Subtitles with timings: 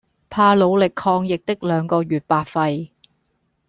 [0.31, 2.89] 怕努力抗疫的兩個月白費